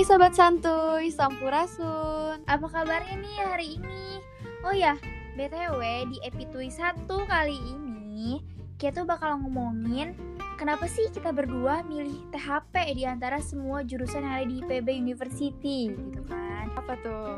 [0.00, 4.16] Hai Sobat Santuy, Sampurasun Apa kabarnya nih hari ini?
[4.64, 4.96] Oh ya,
[5.36, 5.76] BTW
[6.08, 8.40] di episode 1 kali ini
[8.80, 10.16] Kita tuh bakal ngomongin
[10.56, 15.92] Kenapa sih kita berdua milih THP di antara semua jurusan yang ada di IPB University
[15.92, 17.36] gitu kan Apa tuh?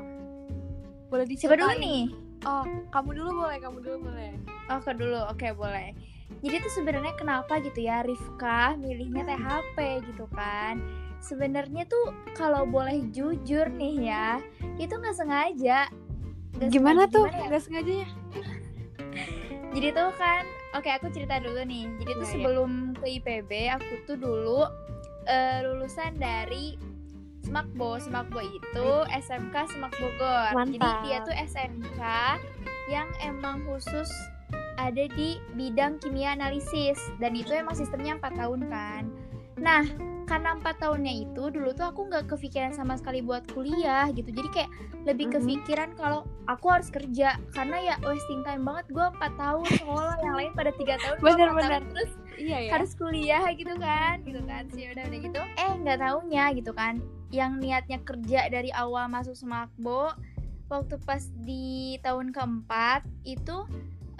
[1.10, 1.66] Boleh Siapa diceritain?
[1.66, 2.02] dulu nih?
[2.46, 4.32] Oh, kamu dulu boleh, kamu dulu boleh
[4.70, 5.98] Oh ke dulu, oke boleh
[6.38, 12.04] Jadi tuh sebenarnya kenapa gitu ya Rifka milihnya THP gitu kan Sebenarnya tuh
[12.34, 14.42] kalau boleh jujur nih ya
[14.76, 15.86] Itu nggak sengaja
[16.52, 17.26] Nggak Gimana sengaja, tuh?
[17.28, 17.46] ya?
[17.48, 18.08] Gak sengaja ya?
[19.72, 20.44] Jadi tuh kan,
[20.74, 21.88] oke aku cerita dulu nih.
[21.96, 22.32] Jadi tuh Iya, iya.
[22.36, 24.68] sebelum ke IPB, aku tuh dulu
[25.24, 26.76] eh, lulusan dari
[27.40, 27.96] Semakbo.
[27.96, 30.52] Semakbo itu SMK Semak Bogor.
[30.62, 31.02] Jadi Mantap.
[31.02, 32.00] dia tuh SMK
[32.86, 34.12] yang emang khusus
[34.76, 39.02] ada di bidang kimia analisis dan itu emang sistemnya 4 tahun kan.
[39.56, 39.88] Nah,
[40.32, 44.32] karena empat tahunnya itu dulu tuh aku nggak kepikiran sama sekali buat kuliah gitu.
[44.32, 44.70] Jadi kayak
[45.04, 47.36] lebih kepikiran kalau aku harus kerja.
[47.52, 51.48] Karena ya wasting time banget gue empat tahun sekolah yang lain pada tiga tahun Bener,
[51.52, 51.70] bener.
[51.76, 52.70] tahun terus Iya ya.
[52.80, 54.62] harus kuliah gitu kan gitu kan.
[54.72, 55.40] Sih udah udah gitu.
[55.60, 56.94] Eh nggak taunya gitu kan.
[57.28, 60.16] Yang niatnya kerja dari awal masuk semakbo
[60.72, 63.68] waktu pas di tahun keempat itu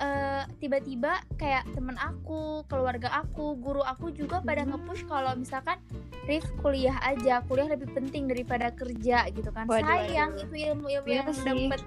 [0.03, 4.71] eh, tiba-tiba kayak temen aku keluarga aku guru aku juga pada Mhm.
[4.75, 5.79] nge-push kalau misalkan
[6.23, 10.45] Rif kuliah aja kuliah lebih penting daripada kerja gitu kan Waduh, sayang waduh.
[10.45, 11.43] itu ilmu ilmu Iya yang sih.
[11.45, 11.81] dapet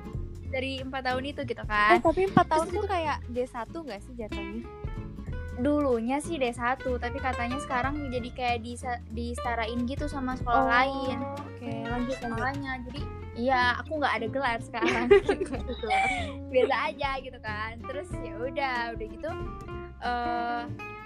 [0.45, 4.01] dari empat tahun itu gitu Eh, kan tapi 4 tahun Terus tuh kayak D1 gak
[4.01, 4.63] sih jatuhnya?
[5.55, 6.59] dulunya sih D1
[6.97, 12.71] tapi katanya sekarang jadi kayak disa- disetarain gitu sama sekolah lain Oke, lanjut lanjut makanya
[12.83, 13.01] jadi
[13.35, 15.07] iya aku nggak ada gelar sekarang.
[15.45, 15.87] Gitu.
[16.51, 17.77] Biasa aja gitu kan.
[17.83, 19.29] Terus ya udah udah gitu
[20.05, 20.61] eh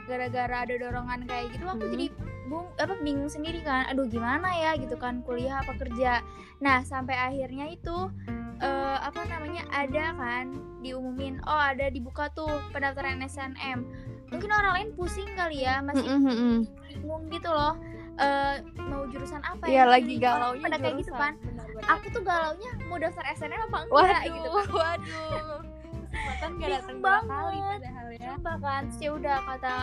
[0.10, 1.94] gara-gara ada dorongan kayak gitu aku Hmm.
[1.94, 2.06] jadi
[2.50, 3.90] bung apa bingung sendiri kan.
[3.90, 6.22] Aduh gimana ya gitu kan kuliah apa kerja.
[6.62, 8.10] Nah sampai akhirnya itu
[8.60, 11.42] eh apa namanya ada kan diumumin.
[11.46, 13.86] Oh ada dibuka tuh pendaftaran SNM
[14.30, 17.74] mungkin orang lain pusing kali ya masih bingung gitu loh
[18.20, 20.14] eh mau jurusan apa Iya yang lagi.
[20.16, 21.34] Orang galaunya pada kayak gitu kan
[21.88, 25.60] aku tuh galaunya mau daftar SNM apa enggak Waduh, gitu kan waduh.
[26.10, 27.80] Kesempatan gak datang dua kali banget.
[27.80, 28.20] padahal ya.
[28.28, 29.76] Sumpah kan ya udah kata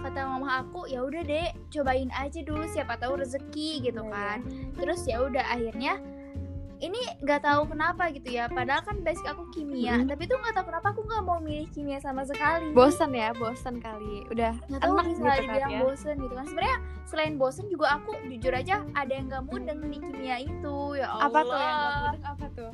[0.00, 4.38] kata mama aku ya udah deh cobain aja dulu siapa tahu rezeki gitu Iya, kan
[4.74, 6.00] terus ya udah akhirnya
[6.80, 10.08] ini nggak tahu kenapa gitu ya padahal kan basic aku kimia Mhm.
[10.08, 13.78] tapi tuh nggak tahu kenapa aku nggak mau milih kimia sama sekali Bosan ya, bosan
[13.78, 14.24] kali.
[14.26, 15.80] Udah nggak tahu bisa gitu kan dibilang ya.
[15.80, 19.98] bosen gitu kan sebenarnya selain bosen juga aku jujur aja ada yang nggak mudeng di
[19.98, 22.24] kimia itu ya Allah Apa tuh yang gak mudeng?
[22.24, 22.72] Apa tuh?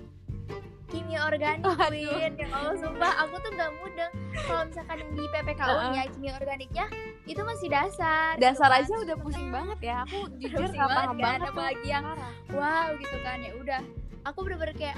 [0.97, 1.61] Kimia organik.
[1.91, 6.33] Win ya Allah sumpah aku tuh gak mudeng kalau misalkan yang di PPKU nya kimia
[6.35, 6.87] organiknya
[7.25, 8.81] itu masih dasar gitu Dasar kan.
[8.81, 9.97] aja udah pusing banget ya.
[10.03, 11.53] Aku jujur Pusing gak banget paham kan, banget tuh.
[11.53, 12.33] apalagi yang Parah.
[12.51, 13.81] wow gitu kan ya udah
[14.25, 14.97] aku bener-bener kayak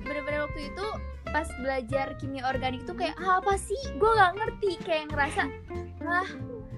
[0.00, 0.86] bener-bener waktu itu
[1.26, 5.42] pas belajar kimia organik tuh kayak "Ah, apa sih gue nggak ngerti kayak ngerasa
[6.04, 6.28] ah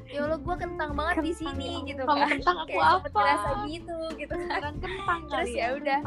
[0.06, 3.09] ya Allah gue kentang banget di sini ya gitu Kamu kan kentang, aku Kayak apa?
[3.12, 5.99] ngerasa gitu gitu kan kentang Terus kali ya udah.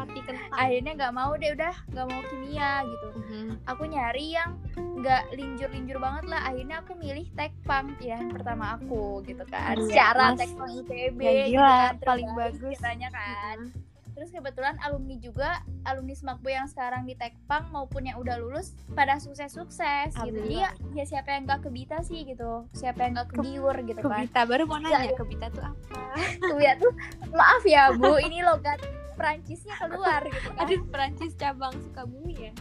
[0.51, 3.47] Akhirnya nggak mau deh udah nggak mau kimia gitu Mhm.
[3.63, 9.43] aku nyari yang nggak linjur-linjur banget lah akhirnya aku milih tekpang pilihan pertama aku gitu
[9.45, 12.59] kan Iya, secara tekpang IPB Ya gitu gila, kan, paling bagus.
[12.73, 13.88] ceritanya kan Mhm.
[14.19, 19.15] Terus kebetulan alumni juga alumni Semakbo yang sekarang di tekpang maupun yang udah lulus pada
[19.15, 20.35] sukses-sukses gitu.
[20.43, 22.67] Jadi ya, ya siapa yang nggak kebita sih gitu.
[22.75, 24.27] Siapa yang nggak kebiur gitu kan.
[24.27, 24.41] Kebita.
[24.43, 25.15] Baru mau nanya Iya.
[25.15, 25.79] Kebita tuh apa?
[26.51, 26.91] Kebita tuh
[27.31, 28.83] maaf ya bu ini logat
[29.15, 30.67] Perancisnya keluar gitu kan.
[30.67, 32.53] Aduh Perancis cabang Sukabumi ya.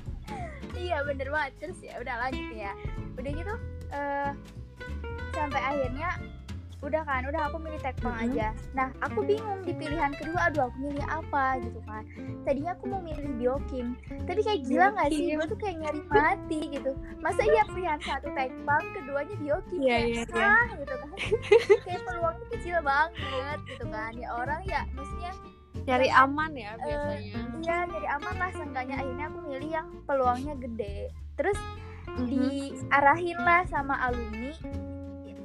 [0.78, 1.58] iya bener banget.
[1.58, 2.72] Terus ya udah lanjut ya.
[3.18, 3.54] Udah gitu
[3.90, 4.30] eh
[5.34, 6.10] sampai akhirnya
[6.78, 8.24] udah kan udah aku milih tekpang Mhm.
[8.30, 12.02] aja nah aku bingung di pilihan kedua aduh aku milih apa gitu kan
[12.42, 13.86] tadinya aku mau milih biokim
[14.24, 18.30] tapi kayak gila nggak sih gue tuh kayak nyari mati gitu masa iya pilihan satu
[18.30, 20.46] tekpang keduanya biokim Iya, kayak iya, iya.
[20.46, 21.10] ah gitu kan
[21.84, 25.32] kayak peluangnya kecil banget gitu kan ya orang ya maksudnya
[25.78, 27.38] Cari Jangan, aman ya biasanya.
[27.54, 30.96] Iya, jadi aman lah seenggaknya akhirnya aku milih yang peluangnya gede.
[31.32, 31.58] Terus
[32.08, 32.26] Mhm.
[32.26, 34.52] diarahin lah sama alumni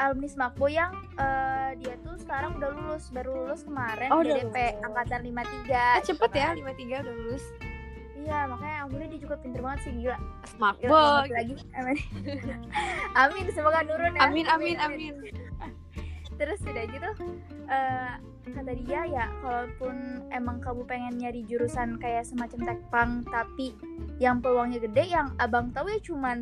[0.04, 4.84] alumni Smakbo yang eh, dia tuh sekarang udah lulus, baru lulus kemarin Oh, DDP lulus.
[4.84, 5.72] angkatan 53.
[5.72, 6.56] Ah, gitu cepet ya kan.
[6.60, 7.46] 53 udah lulus.
[8.24, 10.18] Iya, makanya alhamdulillah dia juga pinter banget sih gila.
[10.56, 11.54] Banget lagi.
[11.76, 11.98] Amin.
[13.24, 14.22] amin, semoga nurun ya.
[14.24, 15.14] Amin amin amin.
[16.34, 17.10] terus udah gitu
[17.70, 18.14] eh,
[18.52, 23.78] kata dia ya kalaupun emang kamu pengen nyari jurusan kayak semacam tekpang tapi
[24.18, 26.42] yang peluangnya gede yang abang tahu ya cuman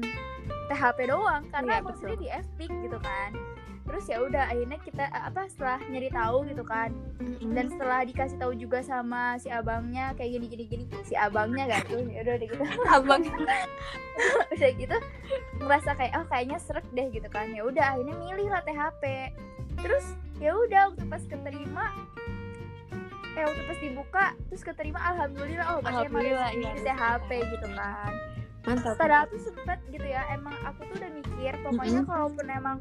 [0.69, 2.24] THP doang karena Iya, maksudnya betul.
[2.24, 3.31] di Epic gitu kan.
[3.81, 6.89] Terus ya udah akhirnya kita eh, apa setelah nyari tahu gitu kan.
[7.42, 11.81] Dan setelah dikasih tahu juga sama si abangnya kayak gini gini gini si abangnya kan.
[11.89, 12.63] Tuh ya udah gitu.
[12.88, 13.21] Abang.
[14.53, 14.98] Udah gitu
[15.63, 17.50] ngerasa kayak oh kayaknya seret deh gitu kan.
[17.51, 19.04] Ya udah akhirnya milih lah THP
[19.80, 20.06] terus
[20.38, 21.86] ya udah waktu pas keterima
[23.31, 26.83] eh waktu pas dibuka terus keterima alhamdulillah oh Alhamdulillah, rezeki iya, di.
[26.83, 28.12] THP gitu kan
[28.61, 32.09] mantap padahal tuh sempet gitu ya emang aku tuh udah mikir pokoknya Mm-mm.
[32.09, 32.77] kalaupun emang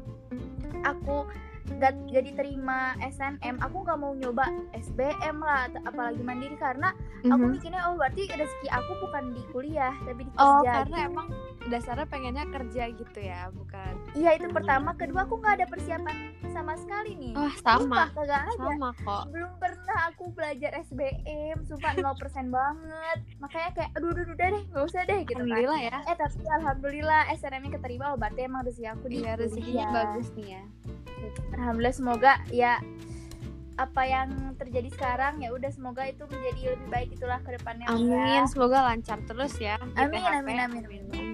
[0.85, 1.25] aku
[1.73, 6.91] gak jadi terima SNM aku nggak mau nyoba SBM lah apalagi mandiri karena
[7.21, 7.51] aku Mhm.
[7.51, 11.27] mikirnya oh berarti rezeki aku bukan di kuliah tapi di oh kerja karena emang
[11.63, 16.15] dasarnya pengennya kerja gitu ya bukan Iya itu pertama, kedua aku nggak ada persiapan
[16.49, 17.31] sama sekali nih.
[17.31, 17.79] wah Sumpah,
[18.09, 18.53] sama kagak ada.
[18.59, 22.17] sama kok Belum pernah aku belajar SBM, sumpah 0%
[22.49, 23.17] banget.
[23.37, 25.39] Makanya kayak aduh aduh udah deh, nggak usah deh gitu kan.
[25.39, 29.85] alhamdulillah ya Eh tapi alhamdulillah SNM-nya keterima, oh berarti emang rezeki aku di iya rezekinya
[29.93, 30.63] bagus nih ya
[31.53, 32.81] Alhamdulillah semoga ya
[33.79, 38.45] apa yang terjadi sekarang ya udah semoga itu menjadi lebih baik itulah ke depannya amin
[38.45, 40.37] semoga lancar terus ya Amin, THP.
[40.37, 40.83] amin, amin.
[40.85, 41.31] banget.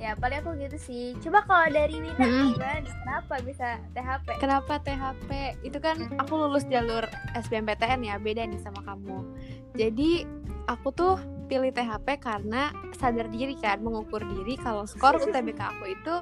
[0.00, 1.12] Ya paling aku gitu sih.
[1.20, 2.80] Coba kalau dari Wina gimana?
[2.80, 2.88] nih?
[3.04, 4.26] Kenapa bisa THP?
[4.40, 5.28] Kenapa THP?
[5.60, 7.04] Itu kan aku lulus jalur
[7.36, 9.20] SBMPTN ya, beda nih sama kamu.
[9.76, 10.24] Jadi
[10.72, 11.20] aku tuh
[11.52, 16.14] pilih THP karena sadar diri kan, mengukur diri kalau skor UTBK aku itu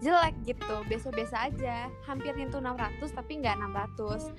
[0.00, 1.88] jelek gitu, biasa-biasa aja.
[2.04, 4.32] Hampir nyentuh 600 tapi nggak 600.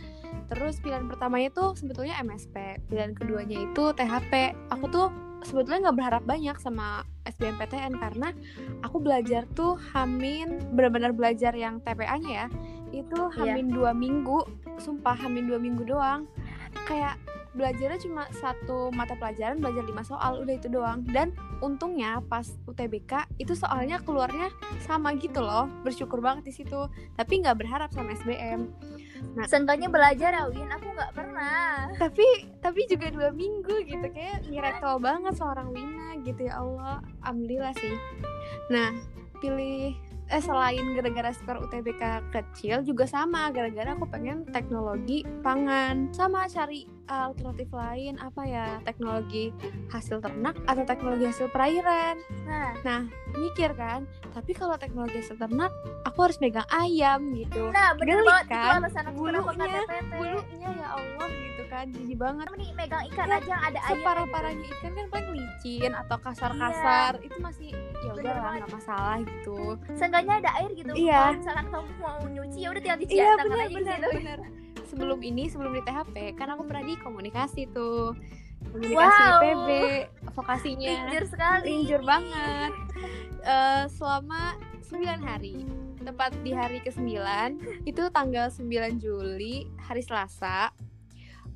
[0.53, 4.55] Terus pilihan pertamanya tuh sebetulnya MSP, pilihan keduanya itu THP.
[4.71, 5.07] Aku tuh
[5.45, 8.33] sebetulnya nggak berharap banyak sama SBMPTN karena
[8.81, 12.47] aku belajar tuh hamin benar-benar belajar yang TPA-nya ya
[12.95, 14.47] itu hamin dua minggu
[14.79, 16.25] sumpah hamin dua minggu doang
[16.87, 17.19] kayak
[17.57, 21.01] belajarnya cuma satu mata pelajaran belajar lima soal udah itu doang.
[21.09, 21.33] Dan
[21.65, 24.53] untungnya pas UTBK itu soalnya keluarnya
[24.85, 26.85] sama gitu loh bersyukur banget di situ.
[27.17, 28.69] Tapi nggak berharap sama SBM
[29.49, 31.89] Seenggaknya belajar ya Win, aku nggak pernah.
[32.01, 32.25] tapi
[32.61, 34.07] tapi juga dua minggu gitu.
[34.13, 37.01] Kayak miracle banget seorang Wina gitu ya Allah.
[37.25, 37.95] Alhamdulillah sih.
[38.73, 38.93] Nah
[39.37, 39.93] pilih
[40.27, 43.49] eh selain gara-gara skor UTBK kecil juga sama.
[43.49, 46.11] Gara-gara aku pengen teknologi pangan.
[46.13, 49.55] Sama cari alternatif lain apa ya teknologi
[49.87, 52.19] hasil ternak atau teknologi hasil perairan
[52.79, 55.71] Nah, mikir kan tapi kalau teknologi hasil ternak
[56.03, 58.77] aku harus megang ayam gitu nah bener Geli banget itu kan?
[58.77, 63.49] alasan aku Bulunya, bulunya ya Allah gitu kan jijik banget nih megang ikan Ya, aja
[63.49, 63.91] yang ada ayam.
[63.93, 69.17] separah-parahnya ikan kan paling licin atau kasar-kasar itu masih ya Bener udah lah nggak masalah
[69.19, 69.59] gitu
[69.91, 70.91] Seenggaknya ada air gitu.
[70.93, 71.17] Iya.
[71.17, 74.56] Kalau misalkan kamu mau nyuci ya udah tinggal dicuci iya tangan benar aja benar gitu.
[74.87, 78.15] Sebelum ini sebelum di THP kan aku pernah di komunikasi tuh
[78.67, 79.39] komunikasi Wow.
[79.39, 79.69] PB
[80.33, 81.65] vokasinya Injur sekali.
[81.75, 82.71] injur banget
[83.39, 85.63] Eh, selama 9 hari
[85.99, 87.15] tepat di hari ke-9
[87.83, 88.63] itu tanggal 9
[88.97, 90.71] Juli hari Selasa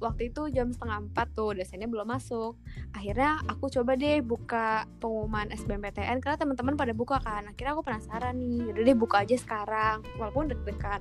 [0.02, 2.58] waktu itu jam setengah empat tuh dosennya belum masuk.
[2.98, 7.46] Akhirnya aku coba deh buka pengumuman SBMPTN karena teman-teman pada buka kan.
[7.46, 11.00] Akhirnya aku penasaran nih udah deh buka aja sekarang walaupun deg-degan.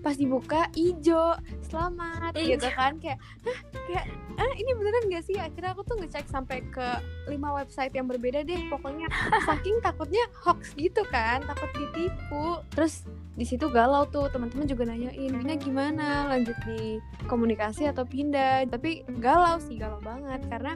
[0.00, 1.34] Pas dibuka ijo
[1.66, 2.56] selamat Ijo.
[2.56, 2.96] gitu kan.
[3.02, 3.58] Kayak Hah,
[3.90, 4.04] kayak
[4.38, 5.36] ah ini beneran gak sih?
[5.36, 6.86] Akhirnya aku tuh ngecek sampai ke
[7.26, 9.10] lima website yang berbeda deh pokoknya.
[9.50, 12.62] Saking takutnya hoax gitu kan takut ditipu.
[12.70, 13.02] Terus
[13.36, 19.04] di situ galau tuh teman-teman juga nanyain Bina gimana lanjut di komunikasi atau pindah tapi
[19.14, 20.72] galau sih galau banget karena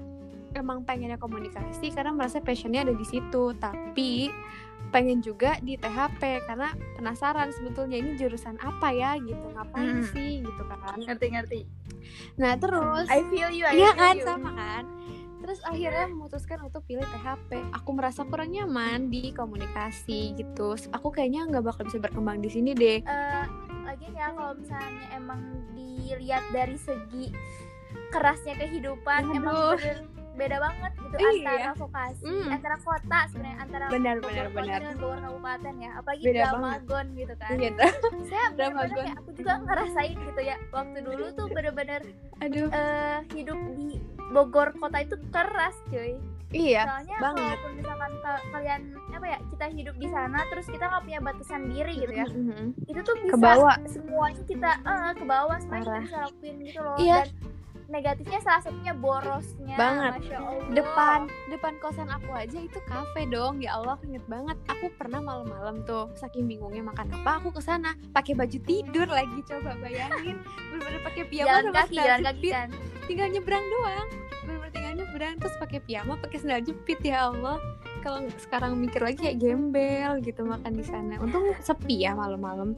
[0.52, 4.29] emang pengennya komunikasi karena merasa passionnya ada di situ tapi
[4.90, 10.11] pengen juga di THP karena penasaran sebetulnya ini jurusan apa ya gitu ngapain Hmm.
[10.11, 11.61] sih gitu kan Ngerti ngerti.
[12.37, 13.62] nah terus I feel you.
[13.62, 14.26] I Iya feel kan you.
[14.26, 14.85] sama kan
[15.50, 21.42] terus akhirnya memutuskan untuk pilih THP aku merasa kurang nyaman di komunikasi gitu aku kayaknya
[21.45, 23.45] nggak bakal bisa berkembang di sini deh Eh,
[23.83, 25.42] lagian ya kalau misalnya emang
[25.75, 27.35] dilihat dari segi
[28.09, 29.75] kerasnya kehidupan emang Aduh.
[29.75, 29.99] bener
[30.30, 31.26] beda banget gitu Iya.
[31.35, 32.49] antara vokasi Hmm.
[32.49, 34.78] antara kota sebenarnya antara Benar, benar, kota benar.
[34.78, 37.71] dengan Bogor kabupaten ya apalagi Beda Dramagon gitu kan iya
[38.23, 38.97] saya Dramagon.
[38.97, 42.00] kayak aku juga ngerasain gitu ya waktu dulu tuh bener-bener
[42.38, 43.99] aduh eh, hidup di
[44.31, 46.15] Bogor kota itu keras cuy
[46.51, 47.47] iya soalnya banget.
[47.55, 51.63] kalaupun misalkan ka- kalian apa ya kita hidup di sana terus kita nggak punya batasan
[51.69, 52.65] diri gitu ya Mhm.
[52.85, 53.73] itu tuh bisa Kebawa.
[53.87, 56.03] semuanya kita eh, ke bawah semuanya kita Parah.
[56.03, 57.19] bisa lakuin gitu loh Iya.
[57.21, 57.29] dan
[57.90, 60.23] negatifnya salah satunya borosnya Banget.
[60.23, 60.70] masya allah.
[60.70, 61.18] Depan
[61.50, 64.56] depan kosan aku aja itu kafe dong ya Allah inget banget.
[64.70, 69.38] Aku pernah malam-malam tuh saking bingungnya makan apa aku ke sana pakai baju tidur lagi
[69.44, 70.38] coba bayangin.
[70.70, 72.52] Bener-bener pakai piyama jalan sama kaki sandal jalan kaki jepit.
[72.54, 72.68] kan?
[73.11, 74.09] Tinggal nyebrang doang.
[74.47, 77.59] Bener-bener tinggal nyebrang terus pakai piyama pakai sandal jepit ya Allah.
[78.00, 81.20] Kalau sekarang mikir lagi kayak gembel gitu makan di sana.
[81.20, 82.73] Untung sepi ya malam-malam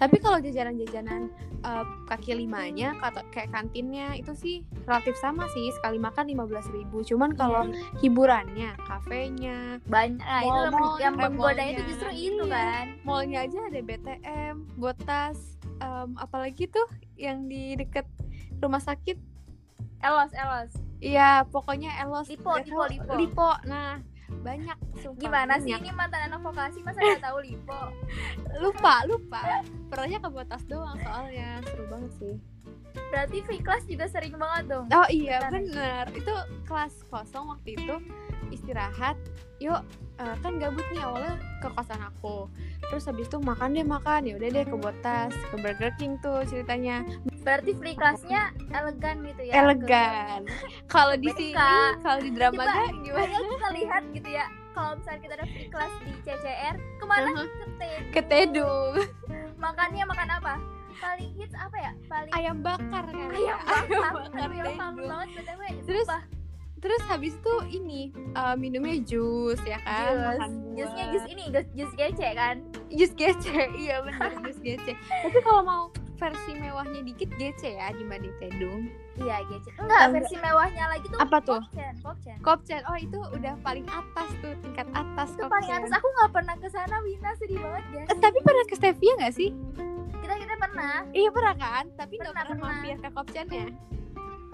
[0.00, 1.28] tapi kalau jajanan-jajanan
[1.60, 4.56] uh, kaki limanya atau kayak kantinnya itu sih
[4.88, 7.76] relatif sama sih sekali makan lima belas ribu cuman kalau Iya.
[8.00, 12.56] hiburannya kafenya banyak nah, itu yang, Mall-mall, yang menggoda itu justru itu Iya.
[12.56, 15.36] kan mallnya aja ada BTM botas
[15.78, 16.88] em, apalagi tuh
[17.20, 18.08] yang di deket
[18.58, 19.20] rumah sakit
[20.00, 23.12] elos elos Iya, pokoknya Elos Lipo, Lipo, Lipo.
[23.16, 23.50] Lipo.
[23.64, 24.04] Nah,
[24.40, 25.20] banyak sumpah.
[25.20, 27.80] gimana sih ini mantan anak vokasi masa nggak tahu lipo
[28.62, 29.62] Lupa, lupa.
[29.88, 31.62] Pernahnya ke botas doang soalnya.
[31.64, 32.34] Seru banget sih.
[33.10, 35.62] berarti free class juga sering banget dong Oh iya, Benar.
[35.62, 36.04] bener.
[36.14, 36.34] Itu
[36.66, 37.94] kelas kosong waktu itu
[38.50, 39.14] istirahat.
[39.62, 39.82] Yuk,
[40.20, 42.46] eh, kan gabut nih awalnya ke kosan aku.
[42.84, 44.20] Terus habis itu makan deh makan.
[44.22, 47.02] Ya udah deh ke botas, ke Burger King tuh ceritanya.
[47.40, 50.44] berarti free classnya elegan gitu ya Elegan.
[50.92, 51.56] Kalau di sini,
[51.98, 53.32] kalau di drama gak gimana?
[53.32, 57.66] Kita lihat gitu ya kalau misalnya kita ada free class di CCR ke mana ke
[57.74, 58.92] TED Ke Tedung.
[59.56, 60.54] makannya makan apa
[60.96, 63.28] paling hits apa ya paling Ayam bakar kan.
[63.30, 65.08] ayam bakar bakar aduh yang kangen Tedung.
[65.08, 66.08] banget btw Terus.
[66.80, 68.00] Terus habis itu ini
[68.32, 70.40] eh, minumnya jus ya kan,
[70.74, 72.56] jus jusnya jus ini jus, gece kan
[72.88, 74.96] Jus gece, iya benar jus gece.
[74.96, 75.82] Tapi kalau mau
[76.16, 78.88] versi mewahnya dikit gece ya dibanding tedung.
[79.16, 80.04] iya gece enggak Enggak.
[80.14, 81.60] versi mewahnya lagi tuh Apa tuh?
[81.62, 85.78] Kopchen Kopchen Kopchen, oh itu udah paling atas tuh tingkat atas itu paling Kopchen.
[85.78, 89.12] atas aku nggak pernah ke sana Wina sedih banget ya Eh, tapi pernah ke Stevia
[89.18, 89.52] gak sih?
[90.14, 93.66] kita kita pernah Iya pernah kan, tapi nggak Pernah, pernah, mampir ke Kopchennya.
[93.68, 93.99] ke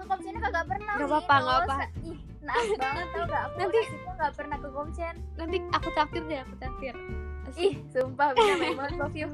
[0.07, 1.13] Kopchennya kagak pernah Nggak Win.
[1.13, 1.85] apa-apa, nggak Kalau apa.
[2.01, 6.39] ih naas banget tau gak aku Nanti- nggak pernah ke Kopchen Nanti aku traktir deh,
[6.39, 6.95] aku traktir.
[7.57, 9.29] ih sumpah Wina main banget love you.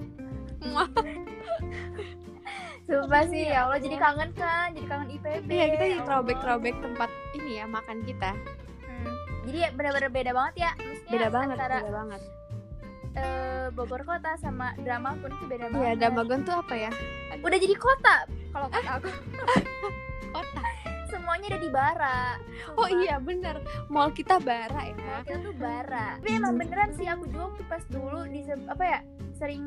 [2.84, 5.48] Sumpah sih, Iya, ya Allah jadi kangen kan, jadi kangen IPB.
[5.48, 8.32] Iya kita jadi ya throwback-throwback tempat ini ya makan kita.
[8.84, 9.14] Hmm.
[9.46, 10.72] Jadi ya benar-benar beda banget ya.
[10.76, 12.22] Maksudnya Beda banget, antara beda banget.
[13.14, 15.96] eh, Bogor kota sama drama pun itu beda Iya, banget.
[15.98, 16.92] Damagon tuh apa ya?
[17.40, 18.16] Udah jadi kota.
[18.52, 19.08] Kalau kata aku,
[20.34, 20.62] Kota.
[21.06, 22.20] semuanya ada di Bara.
[22.74, 23.00] Oh Sumpah.
[23.00, 26.18] iya bener Mall kita bara ya Mall kita tuh Bara.
[26.18, 29.00] Tapi emang beneran sih aku juga waktu pas dulu di apa ya
[29.34, 29.64] sering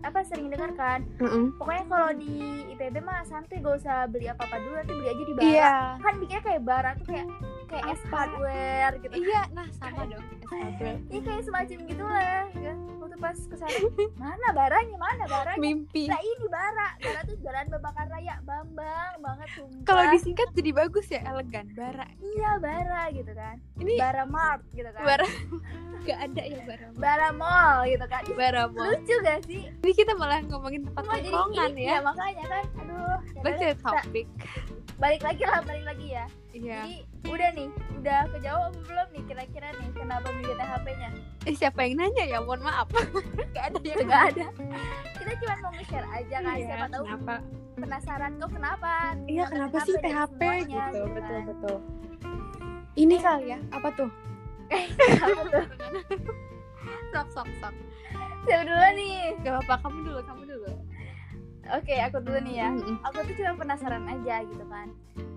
[0.00, 1.00] apa sering dengar kan.
[1.16, 1.56] Mm-mm.
[1.56, 2.36] Pokoknya kalau di
[2.68, 5.46] IPB mah santai gak usah beli apa-apa dulu nanti beli aja di Bara.
[5.46, 7.26] Iya Kan mikirnya kayak Bara tuh kayak
[7.66, 8.12] kayak S Apa?
[8.12, 9.14] hardware gitu.
[9.16, 10.24] Iya nah sama dong
[11.08, 12.42] Iya kayak semacam gitulah ya.
[13.10, 13.74] Waktu pas ke sana
[14.22, 16.06] Mana baranya, mana baranya Mimpi.
[16.06, 16.94] Nah ini bara.
[17.02, 18.38] Bara tuh jalan Babakan Raya.
[18.46, 19.82] Bambang banget sumpah.
[19.82, 21.66] Kalau disingkat jadi bagus ya elegan.
[21.74, 22.06] Bara.
[22.22, 23.58] Iya bara gitu kan.
[23.82, 25.02] Ini Bara Mart gitu kan.
[25.02, 25.26] Bara.
[26.06, 28.22] Gak ada ya Bara Bara Mall gitu kan.
[28.38, 28.94] Bara Mall.
[28.94, 29.66] Lucu gak sih?
[29.66, 31.98] Ini kita malah ngomongin tempat tongkrongan ini, ya.
[32.06, 32.64] makanya kan.
[32.78, 34.26] Aduh ya Back to udah, the topic.
[35.02, 36.26] Balik lagi lah Balik lagi ya.
[36.54, 36.80] Iya.
[36.86, 36.94] Jadi
[37.26, 37.68] udah nih.
[38.00, 38.36] Udah apa
[38.86, 39.88] belum nih Kira-kira nih?
[39.98, 41.10] Kenapa milih THP-nya
[41.48, 42.38] Eh siapa yang nanya ya?
[42.44, 42.88] Mohon maaf
[43.54, 44.46] Gak ada yang Gak ada.
[45.16, 47.34] Kita cuma mau nge-share aja kan Iya, Siapa tahu kenapa?
[47.80, 48.30] penasaran.
[48.36, 48.92] Kok kenapa?
[49.24, 51.00] Iya kenapa sih dari THP semuanya, gitu?
[51.00, 51.12] kan.
[51.16, 51.76] Betul betul.
[52.92, 54.10] Ini kali ya Apa tuh?
[55.24, 55.64] Apa tuh?
[57.10, 57.74] Sok sok sok.
[58.44, 59.16] Siapa dulu nih?
[59.40, 60.70] Gak apa-apa kamu dulu kamu dulu.
[61.70, 62.68] Oke aku dulu nih ya.
[63.06, 64.88] Aku tuh cuma penasaran aja gitu kan.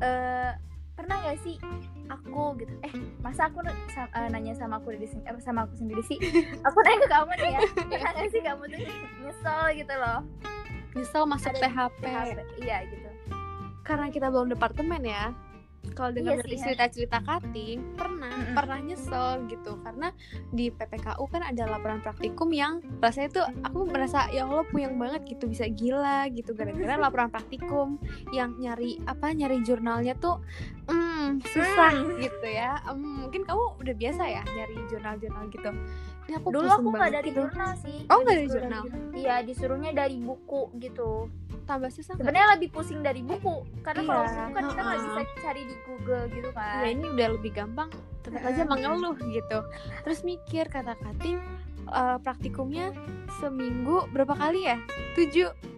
[0.01, 0.51] Eh
[0.93, 1.57] Pernah gak sih
[2.05, 2.73] aku gitu?
[2.81, 3.59] Eh masa aku
[3.89, 6.17] sa- eh, nanya sama aku di sini eh, Sama aku sendiri sih?
[6.67, 7.59] Aku nanya ke kamu nih ya
[7.89, 8.79] Pernah gak sih kamu tuh
[9.19, 10.19] nyesel gitu loh?
[10.93, 13.09] Nyesel masuk Ada THP THP Iya gitu.
[13.81, 15.33] Karena kita belum departemen ya
[15.93, 18.53] kalau dengar Iya dari cerita-cerita cutting pernah Mm-mm.
[18.53, 20.09] pernah nyesel gitu karena
[20.49, 25.23] di PPKU kan ada laporan praktikum yang rasanya tuh aku merasa ya Allah puyeng banget
[25.27, 30.41] gitu bisa gila gitu gara-gara laporan praktikum yang nyari apa nyari jurnalnya tuh
[30.85, 32.17] hmm, susah Hmm.
[32.17, 35.69] gitu ya Em, mungkin kamu udah biasa ya nyari jurnal-jurnal gitu
[36.23, 37.39] ini aku Dulu aku gak banget dari gitu.
[37.43, 38.83] jurnal sih Oh, nggak dari jurnal?
[39.13, 41.27] Iya disuruhnya dari buku gitu
[41.63, 42.13] tambah susah?
[42.15, 45.75] Sebenarnya lebih pusing dari buku Karena kalau Iya, buku kan kita nggak bisa cari di
[45.87, 46.81] Google gitu kan.
[46.83, 47.89] Ya ini udah lebih gampang
[48.23, 49.59] tetap aja mengeluh gitu.
[50.07, 51.39] Terus mikir kata kating
[51.91, 52.95] eh, praktikumnya
[53.41, 54.77] seminggu berapa kali ya?
[55.17, 55.72] Tujuh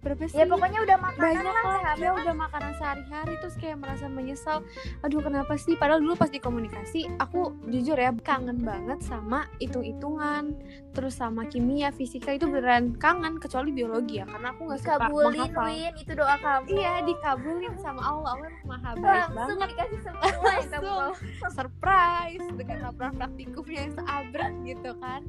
[0.00, 0.36] berapa sih?
[0.40, 1.94] Ya pokoknya udah makanan banyak lah lah.
[2.00, 2.10] ya.
[2.16, 4.64] udah makanan sehari-hari terus kayak merasa menyesal.
[5.04, 5.76] Aduh kenapa sih?
[5.76, 10.56] Padahal dulu pas di komunikasi aku jujur ya kangen banget sama hitung-hitungan
[10.90, 15.28] terus sama kimia fisika itu beneran kangen kecuali biologi ya karena aku nggak suka Dikabulin
[15.28, 15.66] menghafal.
[15.68, 16.66] Win Itu doa kamu.
[16.72, 18.28] Iya dikabulin sama Allah.
[18.30, 19.04] Allah maha baik
[19.36, 19.68] Langsung banget.
[19.76, 20.92] dikasih semua kamu.
[20.96, 21.52] Langsung.
[21.52, 25.22] surprise dengan laporan praktikumnya yang seabrek gitu kan.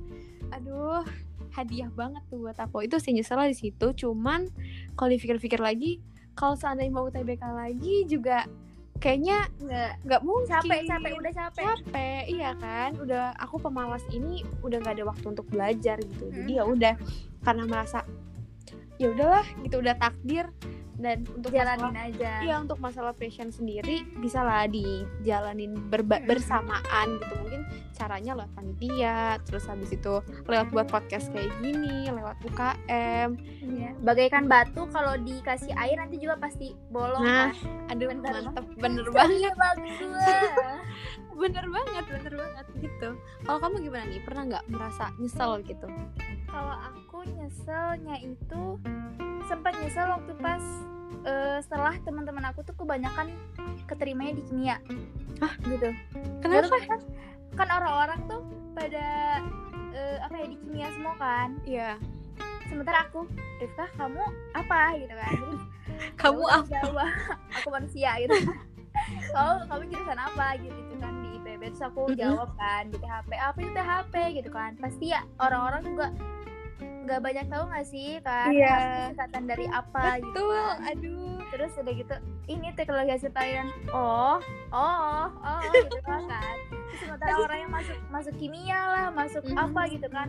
[0.56, 1.04] Aduh
[1.51, 2.88] hadiah banget tuh buat aku.
[2.88, 4.48] Itu sih nyesel di situ cuman
[4.96, 6.00] kalau dipikir-pikir lagi
[6.36, 8.48] kalau seandainya mau UTBK lagi juga
[9.01, 9.91] kayaknya nggak.
[10.05, 10.62] nggak mungkin.
[10.62, 11.65] Capek capek udah capek.
[11.65, 12.89] Capek iya kan?
[13.01, 16.29] Udah aku pemalas ini udah nggak ada waktu untuk belajar gitu.
[16.31, 16.93] Jadi ya udah
[17.41, 18.05] karena merasa
[19.01, 20.46] ya udahlah gitu udah takdir.
[20.93, 22.31] Dan untuk jalanin masalah, aja.
[22.39, 26.29] Iya untuk masalah passion sendiri bisa lah dijalanin berba- Mm-mm.
[26.29, 27.34] bersamaan gitu.
[27.36, 30.13] Mungkin caranya lewat panitia terus habis itu
[30.46, 33.29] lewat buat podcast kayak gini lewat UKM
[33.63, 33.93] Iya.
[34.00, 37.89] bagaikan batu kalau dikasih air nanti juga pasti bolong Nah, kan?
[37.89, 38.34] aduh Bener.
[38.43, 38.65] mantep.
[38.75, 39.53] Bener banget.
[39.55, 39.98] bagus
[41.41, 43.10] bener banget bener banget gitu.
[43.41, 44.22] Kalau kamu gimana nih?
[44.22, 45.88] Pernah nggak merasa nyesel gitu?
[46.46, 48.63] Kalau aku nyeselnya itu
[49.46, 50.63] sempat nyesel waktu pas
[51.25, 53.34] eh, setelah teman-teman aku tuh kebanyakan
[53.86, 54.78] keterimanya di kimia.
[55.42, 55.54] Hah?
[55.66, 55.90] gitu.
[56.42, 56.70] Kenapa?
[56.70, 57.00] Terus kan,
[57.58, 58.42] kan orang-orang tuh
[58.78, 59.08] pada
[59.92, 61.50] eh, apa ya di kimia semua kan?
[61.66, 61.98] Iya.
[62.70, 63.28] Sementara aku
[63.60, 64.24] Rifka kamu
[64.56, 64.82] apa?
[64.96, 65.34] Gitu kan.
[65.36, 65.62] Terus,
[66.22, 66.72] kamu "Ya udah, apa?
[66.72, 67.12] Jawab,
[67.51, 68.38] aku manusia gitu.
[69.12, 70.56] Kamu kamu jurusan apa?
[70.62, 72.20] Gitu, gitu kan di IPB terus aku Mm-mm.
[72.22, 74.72] jawab kan di THP apa itu THP gitu kan.
[74.78, 76.08] Pasti ya orang-orang juga
[77.02, 78.70] nggak banyak tahu nggak sih kan Iya.
[78.70, 80.78] maksudnya singkatan dari apa gitu betul kan.
[80.86, 82.16] aduh terus udah gitu
[82.48, 84.38] ini teknologi hasil tayang oh
[84.70, 86.22] oh oh gitu kan
[86.92, 89.58] Terus sementara orang yang masuk masuk kimia lah masuk Mhm.
[89.58, 90.28] apa gitu kan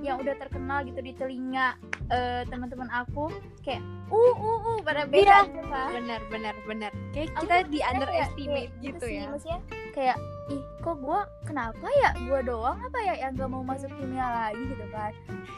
[0.00, 1.76] yang udah terkenal gitu di telinga
[2.08, 3.28] eh, teman-teman aku
[3.60, 5.46] kayak uh uh uh pada beda Iya.
[5.46, 9.58] gitu kan benar benar benar kayak kita tuh di underestimate kayak gitu sih, ya maksudnya
[9.92, 10.18] kayak
[10.50, 12.10] ih kok gue kenapa ya?
[12.26, 14.62] Gue doang apa ya yang gak mau masuk kimia lagi?
[14.62, 15.12] Gitu kan.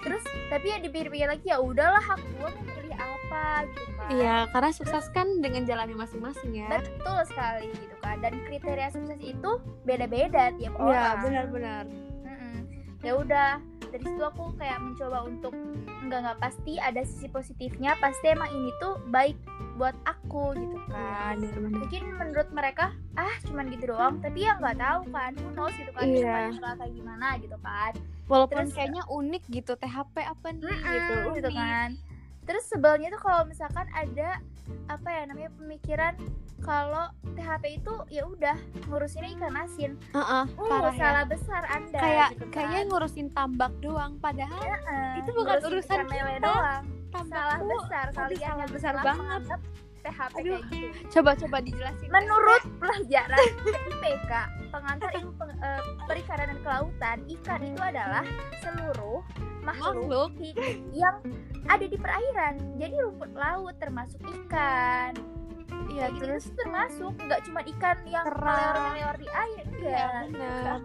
[0.04, 0.22] Terus
[0.52, 3.44] tapi ya dipikir-pikir lagi ya udahlah hak gue mau pilih apa?
[3.68, 4.08] Gitu kan.
[4.12, 6.68] Iya karena sukses kan dengan jalannya masing-masing ya.
[6.68, 8.16] Betul sekali gitu kan.
[8.20, 9.50] Dan kriteria sukses itu
[9.88, 11.16] beda-beda tiap iya orang.
[11.24, 11.84] benar-benar.
[12.26, 12.58] Mm-mm.
[13.02, 13.50] ya udah
[13.92, 15.52] dari situ aku kayak mencoba untuk
[16.08, 19.36] nggak nggak pasti ada sisi positifnya pasti emang ini tuh baik
[19.72, 24.76] buat aku gitu kan benar-benar mungkin menurut mereka ah cuman gitu doang tapi ya nggak
[24.76, 26.20] tahu kan who knows gitu kan Iya.
[26.22, 27.92] depannya bakal kayak gimana gitu kan
[28.26, 31.58] walaupun Terus- kayaknya unik gitu THP apa nih Mm-mm, gitu gitu unik.
[31.58, 31.88] kan
[32.42, 34.42] terus sebelnya tuh kalau misalkan ada
[34.86, 36.14] apa ya namanya pemikiran
[36.58, 38.54] kalau THP itu ya udah
[38.86, 41.00] ngurusinnya ikan asin Heeh, uh parah ya.
[41.00, 42.52] salah besar anda kayak gitu kan.
[42.52, 46.38] kayaknya ngurusin tambak doang padahal Heeh, itu bukan urusan kita.
[46.40, 49.42] doang tambak salah besar kalian salah yang besar banget.
[50.02, 50.58] THP Aduh.
[50.58, 53.38] kayak gitu coba-coba dijelasin Menurut pelajaran
[53.86, 54.32] IPK,
[54.68, 58.24] pengantar ilmu peng- eh, perikanan dan kelautan, ikan itu adalah
[58.58, 59.22] seluruh
[59.62, 60.34] makhluk
[60.90, 61.22] yang
[61.70, 62.58] ada di perairan.
[62.74, 65.14] Jadi rumput laut termasuk ikan.
[65.86, 68.74] iya gitu terus itu termasuk nggak cuma ikan yang Kerang.
[68.90, 70.28] melewar di air, iya enggak.
[70.32, 70.78] benar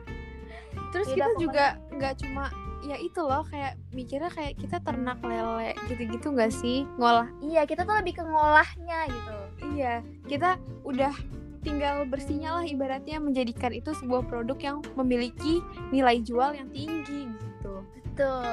[0.91, 2.45] terus Beda kita juga nggak cuma
[2.79, 7.81] ya itu loh kayak mikirnya kayak kita ternak lele gitu-gitu nggak sih ngolah Iya, kita
[7.81, 9.37] tuh lebih ke ngolahnya gitu.
[9.71, 11.13] iya kita udah
[11.59, 15.59] tinggal bersihnya lah ibaratnya menjadikan itu sebuah produk yang memiliki
[15.89, 18.45] nilai jual yang tinggi gitu Betul.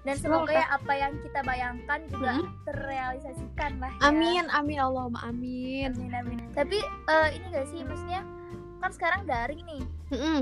[0.00, 2.48] Dan Semoga- ya apa yang kita bayangkan juga Mm-mm.
[2.64, 4.00] terrealisasikan lah ya.
[4.02, 6.38] amin amin Allahumma amin Amin amin.
[6.50, 8.24] Tapi eh, ini gak sih maksudnya
[8.78, 9.84] kan sekarang daring nih.
[10.10, 10.40] Mm-mm.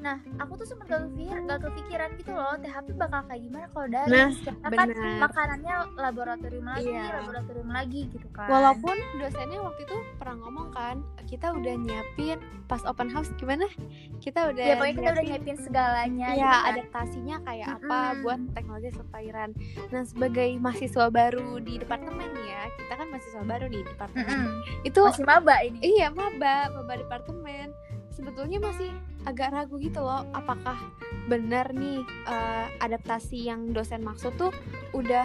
[0.00, 3.86] Nah, aku tuh sempet gak, kepikir, gak kepikiran gitu loh THP bakal kayak gimana kalau
[3.86, 4.10] daring.
[4.10, 5.18] Nah, Karena kan benar.
[5.20, 7.04] makanannya laboratorium lagi, Iya.
[7.20, 8.48] laboratorium lagi gitu kan.
[8.48, 13.68] Walaupun dosennya waktu itu pernah ngomong kan, kita udah nyiapin pas open house gimana?
[14.18, 16.70] Kita udah ya pokoknya kita udah nyiapin segalanya ya gitu kan.
[16.70, 18.22] adaptasinya kayak apa Mm-mm.
[18.22, 19.50] buat teknologi perairan.
[19.88, 24.26] Nah sebagai mahasiswa baru di departemen ya, kita kan mahasiswa baru nih di departemen.
[24.26, 24.48] Mm-mm.
[24.82, 25.78] Itu Masih maba ini.
[25.82, 27.68] iya maba, maba departemen.
[28.10, 28.90] Sebetulnya masih
[29.22, 30.76] agak ragu gitu loh, apakah
[31.26, 34.50] benar nih eh, adaptasi yang dosen maksud tuh
[34.90, 35.24] udah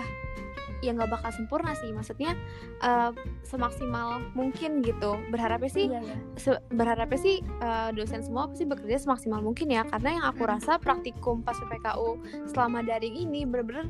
[0.80, 2.36] ya nggak bakal sempurna sih maksudnya
[2.80, 3.10] eh,
[3.43, 6.15] semaksimal mungkin gitu berharapnya sih Iya, iya.
[6.36, 10.52] se- berharapnya sih uh, dosen semua pasti bekerja semaksimal mungkin ya karena yang aku Mm.
[10.52, 13.89] rasa praktikum pas PPKU selama daring ini bener-bener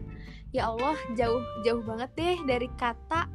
[0.49, 3.27] ya Allah jauh jauh banget deh dari kata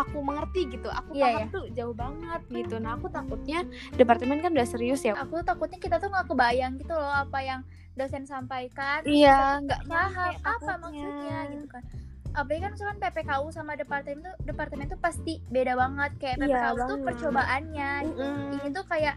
[0.00, 1.46] aku mengerti gitu aku Iya, paham iya.
[1.50, 3.58] tuh jauh banget gitu nah aku takutnya
[3.92, 7.60] departemen kan udah serius ya Aku takutnya kita tuh nggak kebayang gitu loh apa yang
[7.92, 9.02] dosen sampaikan.
[9.02, 10.78] iya nggak paham apa takutnya.
[10.80, 11.82] maksudnya gitu kan
[12.30, 16.54] apalagi kan misalkan PPKU sama departemen tuh departemen tuh pasti beda banget kayak Iya, PPKU
[16.54, 17.04] tuh banget.
[17.04, 18.22] percobaannya gitu.
[18.22, 18.54] Mm-mm.
[18.56, 19.16] ini tuh kayak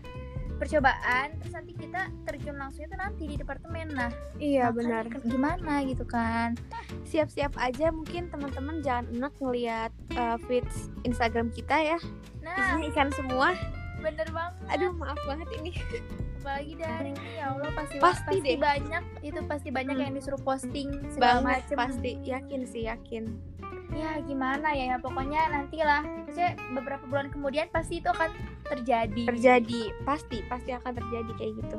[0.64, 3.92] percobaan terus nanti kita terjun langsung itu nanti di departemen.
[3.92, 5.06] Nah iya benar.
[5.22, 6.56] gimana gitu kan.
[7.04, 12.00] Siap-siap aja mungkin teman-teman jangan enak ngelihat uh, feeds Instagram kita ya.
[12.40, 12.56] Nah.
[12.56, 13.52] Isinya ikan semua.
[14.00, 14.56] Bener banget.
[14.70, 15.72] Aduh maaf banget ini.
[16.40, 18.60] Apalagi daring nih ya Allah pasti Pasti deh.
[18.60, 20.04] banyak itu pasti banyak Hmm.
[20.04, 21.76] yang disuruh posting segala macem.
[21.76, 22.20] pasti.
[22.20, 23.32] Yakin sih yakin
[23.94, 26.04] ya gimana ya, ya pokoknya nantilah.
[26.26, 28.30] Maksudnya beberapa bulan kemudian pasti itu akan
[28.68, 29.24] terjadi.
[29.30, 31.78] Terjadi pasti pasti akan terjadi kayak gitu.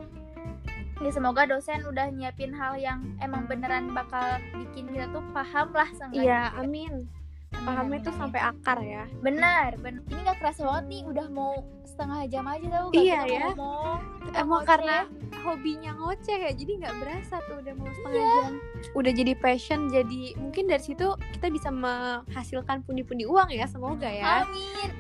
[1.02, 5.90] Ya semoga dosen udah nyiapin hal yang emang beneran bakal bikin kita tuh paham lah
[5.90, 6.22] seenggaknya.
[6.22, 7.04] iya amin.
[7.04, 7.23] Amin,
[7.64, 11.52] pahamnya tuh sampai akar ya benar benar ini nggak kerasa banget nih udah mau
[11.84, 13.46] setengah jam aja tau gak Iya ya.
[13.50, 13.98] ngomong
[14.32, 14.66] emang ngoceh.
[14.66, 14.96] karena
[15.40, 18.34] hobinya ngoceh ya jadi nggak berasa tuh udah mau setengah Iya.
[18.42, 18.52] jam
[18.92, 24.42] udah jadi passion jadi mungkin dari situ kita bisa menghasilkan pundi-pundi uang ya semoga ya
[24.42, 24.90] amin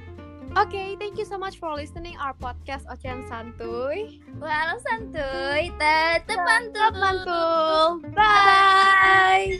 [0.54, 4.22] Oke, thank you so much for listening our podcast Ocean Santuy.
[4.38, 8.06] walau santuy tetep mantul Mantul.
[8.14, 9.58] Bye.